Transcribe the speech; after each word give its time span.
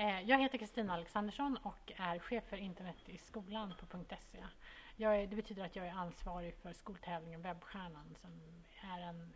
Eh, 0.00 0.20
jag 0.20 0.38
heter 0.38 0.58
Kristina 0.58 0.94
Alexandersson 0.94 1.56
och 1.56 1.92
är 1.96 2.18
chef 2.18 2.44
för 2.44 2.56
internet 2.56 2.96
i 3.06 3.18
skolan 3.18 3.74
på 3.80 4.04
.se. 4.20 4.44
Är, 5.04 5.26
det 5.26 5.36
betyder 5.36 5.64
att 5.64 5.76
jag 5.76 5.86
är 5.86 5.92
ansvarig 5.92 6.54
för 6.54 6.72
skoltävlingen 6.72 7.42
Webbstjärnan 7.42 8.14
som 8.14 8.30
är 8.80 9.00
en 9.00 9.34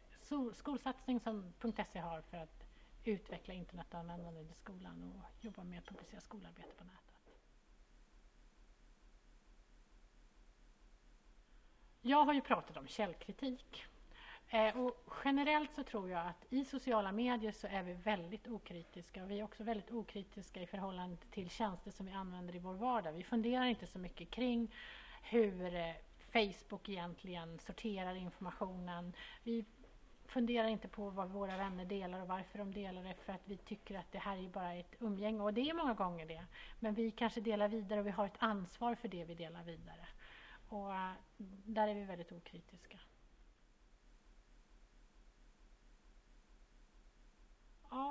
skolsatsning 0.55 1.21
som 1.21 1.53
.se 1.93 1.99
har 1.99 2.21
för 2.21 2.37
att 2.37 2.65
utveckla 3.05 3.55
internetanvändandet 3.55 4.51
i 4.51 4.55
skolan 4.55 5.13
och 5.17 5.45
jobba 5.45 5.65
med 5.65 5.79
att 5.79 5.87
publicera 5.87 6.21
skolarbete 6.21 6.75
på 6.79 6.85
nätet. 6.85 7.39
Jag 12.01 12.25
har 12.25 12.33
ju 12.33 12.41
pratat 12.41 12.77
om 12.77 12.87
källkritik 12.87 13.87
Eh, 14.55 14.77
och 14.77 14.97
generellt 15.25 15.73
så 15.73 15.83
tror 15.83 16.11
jag 16.11 16.27
att 16.27 16.47
i 16.53 16.65
sociala 16.65 17.13
medier 17.13 17.53
så 17.53 17.67
är 17.67 17.83
vi 17.83 17.93
väldigt 17.93 18.49
okritiska 18.49 19.25
vi 19.25 19.41
är 19.41 19.45
också 19.45 19.65
väldigt 19.65 19.91
okritiska 19.91 20.63
i 20.63 20.67
förhållande 20.67 21.17
till 21.31 21.51
tjänster 21.51 21.91
som 21.91 22.07
vi 22.07 22.13
använder 22.13 22.57
i 22.57 22.59
vår 22.59 22.75
vardag. 22.75 23.13
Vi 23.13 23.23
funderar 23.23 23.65
inte 23.65 23.87
så 23.87 23.99
mycket 23.99 24.31
kring 24.31 24.75
hur 25.23 25.75
eh, 25.75 25.95
Facebook 26.33 26.89
egentligen 26.89 27.59
sorterar 27.59 28.15
informationen. 28.15 29.13
Vi 29.43 29.65
funderar 30.27 30.69
inte 30.69 30.89
på 30.89 31.11
vad 31.11 31.31
våra 31.31 31.57
vänner 31.57 31.85
delar 31.85 32.21
och 32.21 32.29
varför 32.29 32.59
de 32.59 32.73
delar 32.73 33.03
det 33.03 33.15
för 33.15 33.33
att 33.33 33.49
vi 33.49 33.57
tycker 33.57 33.99
att 33.99 34.13
det 34.13 34.19
här 34.19 34.37
är 34.37 34.49
bara 34.49 34.75
ett 34.75 34.95
umgänge 34.99 35.43
och 35.43 35.55
det 35.55 35.71
är 35.71 35.75
många 35.75 35.95
gånger 35.95 36.27
det. 36.27 36.45
Men 36.81 36.95
vi 36.95 37.11
kanske 37.11 37.41
delar 37.41 37.69
vidare 37.69 38.01
och 38.01 38.07
vi 38.07 38.11
har 38.11 38.27
ett 38.27 38.39
ansvar 38.39 38.95
för 38.95 39.09
det 39.09 39.25
vi 39.25 39.35
delar 39.35 39.63
vidare. 39.63 40.07
Och 40.69 40.95
eh, 40.95 41.13
där 41.65 41.89
är 41.89 41.95
vi 41.95 42.05
väldigt 42.05 42.33
okritiska. 42.33 42.99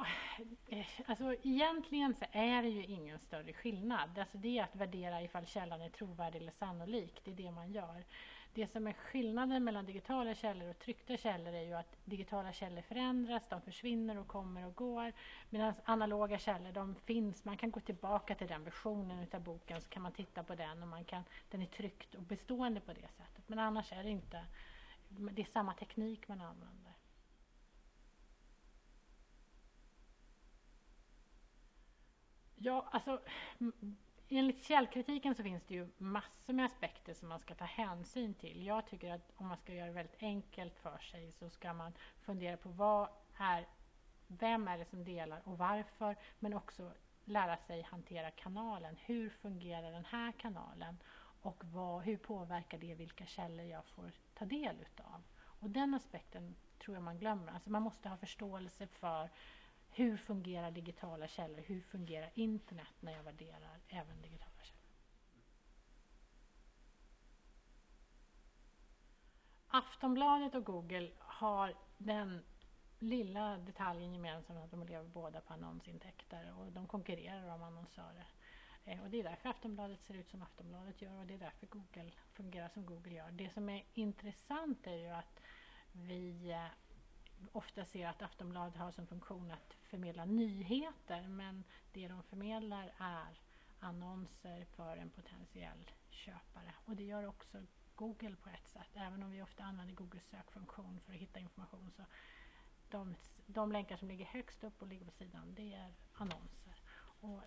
Ja, 0.01 0.83
alltså 1.05 1.35
egentligen 1.43 2.13
så 2.13 2.25
är 2.31 2.61
det 2.61 2.69
ju 2.69 2.85
ingen 2.85 3.19
större 3.19 3.53
skillnad. 3.53 4.19
Alltså 4.19 4.37
det 4.37 4.57
är 4.59 4.63
att 4.63 4.75
värdera 4.75 5.21
ifall 5.21 5.45
källan 5.45 5.81
är 5.81 5.89
trovärdig 5.89 6.41
eller 6.41 6.51
sannolik. 6.51 7.21
Det 7.23 7.31
är 7.31 7.35
det 7.35 7.51
man 7.51 7.71
gör. 7.71 8.03
Det 8.53 8.67
som 8.67 8.87
är 8.87 8.93
skillnaden 8.93 9.63
mellan 9.63 9.85
digitala 9.85 10.35
källor 10.35 10.69
och 10.69 10.79
tryckta 10.79 11.17
källor 11.17 11.53
är 11.53 11.61
ju 11.61 11.73
att 11.73 11.97
digitala 12.05 12.53
källor 12.53 12.81
förändras, 12.81 13.47
de 13.49 13.61
försvinner 13.61 14.17
och 14.17 14.27
kommer 14.27 14.65
och 14.65 14.75
går. 14.75 15.13
Medan 15.49 15.73
analoga 15.83 16.39
källor, 16.39 16.71
de 16.71 16.95
finns. 16.95 17.45
Man 17.45 17.57
kan 17.57 17.71
gå 17.71 17.79
tillbaka 17.79 18.35
till 18.35 18.47
den 18.47 18.63
versionen 18.63 19.27
av 19.33 19.41
boken 19.41 19.81
så 19.81 19.89
kan 19.89 20.01
man 20.01 20.11
titta 20.11 20.43
på 20.43 20.55
den 20.55 20.81
och 20.81 20.87
man 20.87 21.05
kan, 21.05 21.23
den 21.49 21.61
är 21.61 21.65
tryckt 21.65 22.15
och 22.15 22.23
bestående 22.23 22.79
på 22.79 22.93
det 22.93 23.07
sättet. 23.07 23.43
Men 23.47 23.59
annars 23.59 23.91
är 23.91 24.03
det 24.03 24.09
inte, 24.09 24.45
det 25.09 25.41
är 25.41 25.45
samma 25.45 25.73
teknik 25.73 26.27
man 26.27 26.41
använder. 26.41 26.90
Ja, 32.63 32.87
alltså 32.91 33.21
enligt 34.29 34.63
källkritiken 34.63 35.35
så 35.35 35.43
finns 35.43 35.63
det 35.63 35.73
ju 35.73 35.87
massor 35.97 36.53
med 36.53 36.65
aspekter 36.65 37.13
som 37.13 37.29
man 37.29 37.39
ska 37.39 37.55
ta 37.55 37.65
hänsyn 37.65 38.33
till. 38.33 38.65
Jag 38.65 38.87
tycker 38.87 39.13
att 39.13 39.31
om 39.35 39.47
man 39.47 39.57
ska 39.57 39.73
göra 39.73 39.87
det 39.87 39.93
väldigt 39.93 40.23
enkelt 40.23 40.77
för 40.77 40.97
sig 40.97 41.31
så 41.31 41.49
ska 41.49 41.73
man 41.73 41.93
fundera 42.21 42.57
på 42.57 42.69
vad 42.69 43.09
är, 43.37 43.67
vem 44.27 44.67
är 44.67 44.77
det 44.77 44.85
som 44.85 45.03
delar 45.03 45.41
och 45.43 45.57
varför, 45.57 46.15
men 46.39 46.53
också 46.53 46.91
lära 47.25 47.57
sig 47.57 47.81
hantera 47.81 48.31
kanalen. 48.31 48.97
Hur 49.05 49.29
fungerar 49.29 49.91
den 49.91 50.05
här 50.05 50.31
kanalen 50.31 50.97
och 51.41 51.63
vad, 51.65 52.03
hur 52.03 52.17
påverkar 52.17 52.77
det 52.77 52.95
vilka 52.95 53.25
källor 53.25 53.65
jag 53.65 53.85
får 53.85 54.11
ta 54.33 54.45
del 54.45 54.75
utav? 54.81 55.23
Och 55.37 55.69
den 55.69 55.93
aspekten 55.93 56.55
tror 56.79 56.95
jag 56.95 57.03
man 57.03 57.19
glömmer. 57.19 57.51
Alltså 57.51 57.71
man 57.71 57.81
måste 57.81 58.09
ha 58.09 58.17
förståelse 58.17 58.87
för 58.87 59.29
hur 59.91 60.17
fungerar 60.17 60.71
digitala 60.71 61.27
källor? 61.27 61.61
Hur 61.61 61.81
fungerar 61.81 62.31
internet 62.33 62.93
när 62.99 63.11
jag 63.11 63.23
värderar 63.23 63.79
även 63.87 64.21
digitala 64.21 64.63
källor? 64.63 64.81
Aftonbladet 69.67 70.55
och 70.55 70.65
Google 70.65 71.11
har 71.17 71.73
den 71.97 72.43
lilla 72.99 73.57
detaljen 73.57 74.13
gemensamt 74.13 74.59
att 74.59 74.71
de 74.71 74.83
lever 74.83 75.07
båda 75.07 75.41
på 75.41 75.53
annonsintäkter 75.53 76.53
och 76.59 76.71
de 76.71 76.87
konkurrerar 76.87 77.53
om 77.55 77.63
annonsörer. 77.63 78.27
Eh, 78.85 79.03
och 79.03 79.09
det 79.09 79.19
är 79.19 79.23
därför 79.23 79.49
Aftonbladet 79.49 80.03
ser 80.03 80.13
ut 80.13 80.29
som 80.29 80.41
Aftonbladet 80.41 81.01
gör 81.01 81.19
och 81.19 81.25
det 81.25 81.33
är 81.33 81.37
därför 81.37 81.67
Google 81.67 82.11
fungerar 82.33 82.69
som 82.69 82.85
Google 82.85 83.13
gör. 83.13 83.31
Det 83.31 83.49
som 83.49 83.69
är 83.69 83.83
intressant 83.93 84.87
är 84.87 84.95
ju 84.95 85.09
att 85.09 85.41
vi 85.91 86.51
eh, 86.51 86.65
ofta 87.51 87.85
ser 87.85 88.07
att 88.07 88.21
Aftonbladet 88.21 88.75
har 88.75 88.91
som 88.91 89.07
funktion 89.07 89.51
att 89.51 89.73
förmedla 89.83 90.25
nyheter 90.25 91.27
men 91.27 91.63
det 91.93 92.07
de 92.07 92.23
förmedlar 92.23 92.93
är 92.97 93.39
annonser 93.79 94.65
för 94.65 94.97
en 94.97 95.09
potentiell 95.09 95.91
köpare. 96.09 96.73
Och 96.85 96.95
det 96.95 97.03
gör 97.03 97.25
också 97.27 97.61
Google 97.95 98.35
på 98.35 98.49
ett 98.49 98.67
sätt. 98.67 98.89
Även 98.93 99.23
om 99.23 99.31
vi 99.31 99.41
ofta 99.41 99.63
använder 99.63 99.95
Googles 99.95 100.29
sökfunktion 100.29 100.99
för 101.05 101.13
att 101.13 101.19
hitta 101.19 101.39
information 101.39 101.91
så 101.91 102.03
de, 102.89 103.15
de 103.45 103.71
länkar 103.71 103.97
som 103.97 104.07
ligger 104.07 104.25
högst 104.25 104.63
upp 104.63 104.81
och 104.81 104.87
ligger 104.87 105.05
på 105.05 105.11
sidan 105.11 105.53
det 105.55 105.73
är 105.73 105.93
annonser. 106.13 106.81
Och 107.21 107.41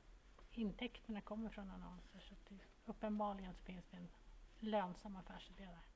intäkterna 0.50 1.21
kommer 1.21 1.50
från 1.50 1.71
annonser 1.71 2.21
så 2.21 2.34
det, 2.49 2.59
uppenbarligen 2.87 3.55
så 3.55 3.62
finns 3.62 3.84
det 3.91 3.97
en 3.97 4.09
lönsam 4.59 5.16
affärsidé 5.16 5.65
där. 5.65 5.94